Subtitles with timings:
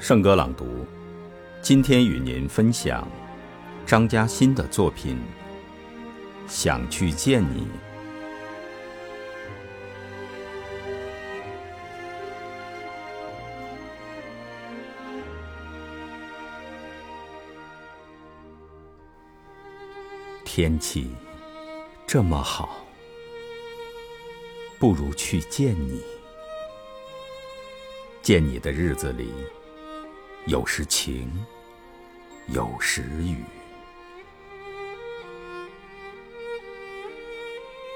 [0.00, 0.86] 圣歌朗读，
[1.60, 3.06] 今天与您分享
[3.84, 5.14] 张嘉欣的作品
[6.48, 7.60] 《想去见你》。
[20.46, 21.10] 天气
[22.06, 22.86] 这么好，
[24.78, 26.00] 不如去见你。
[28.22, 29.30] 见你的日子里，
[30.46, 31.30] 有时晴，
[32.48, 33.44] 有时雨。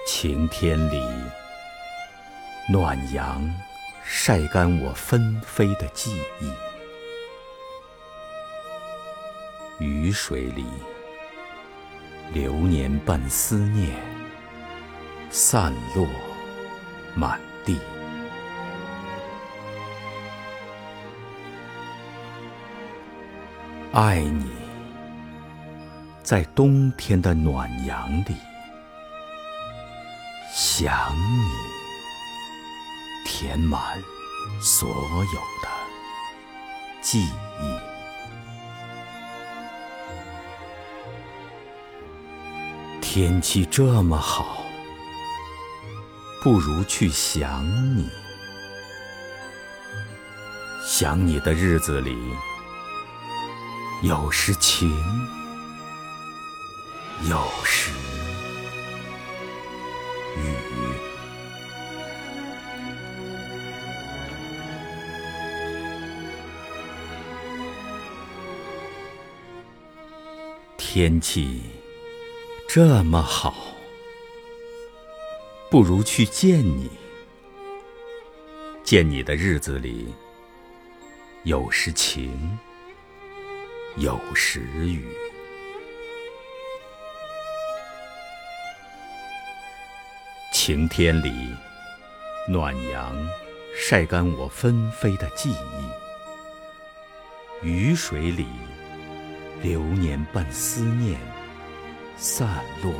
[0.07, 1.03] 晴天里，
[2.71, 3.43] 暖阳
[4.05, 6.53] 晒干我纷飞的记忆；
[9.83, 10.67] 雨水里，
[12.33, 13.97] 流年伴思念，
[15.31, 16.07] 散落
[17.15, 17.79] 满地。
[23.95, 24.51] 爱你，
[26.25, 28.35] 在冬天的暖阳里；
[30.53, 31.45] 想你，
[33.25, 33.81] 填满
[34.61, 35.69] 所有的
[37.01, 37.79] 记忆。
[43.01, 44.65] 天气这么好，
[46.43, 47.65] 不如去想
[47.97, 48.11] 你。
[50.85, 52.19] 想你的日子里。
[54.05, 54.95] 有时晴，
[57.27, 57.91] 有时
[60.37, 60.55] 雨。
[70.77, 71.63] 天气
[72.69, 73.55] 这么好，
[75.71, 76.91] 不如去见你。
[78.83, 80.15] 见你的日子里，
[81.45, 82.59] 有时晴。
[83.97, 85.07] 有时雨，
[90.53, 91.55] 晴天里，
[92.49, 93.15] 暖阳
[93.77, 95.55] 晒干我纷飞的记忆；
[97.63, 98.49] 雨水里，
[99.63, 101.17] 流年伴思念，
[102.17, 102.93] 散落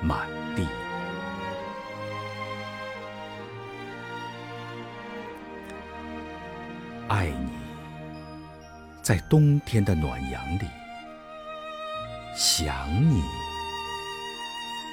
[0.00, 0.66] 满地。
[7.06, 7.61] 爱你。
[9.02, 10.66] 在冬天的暖阳里，
[12.36, 13.20] 想你，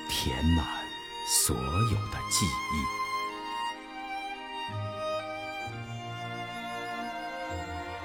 [0.09, 0.66] 填满
[1.28, 2.84] 所有的记忆。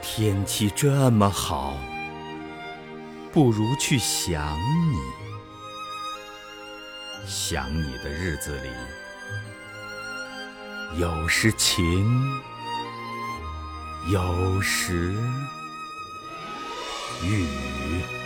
[0.03, 1.79] 天气这么好，
[3.33, 4.59] 不如去想
[4.93, 4.99] 你。
[7.27, 8.69] 想你的日子里，
[11.01, 12.07] 有时晴，
[14.13, 15.17] 有时。
[17.23, 18.24] 雨。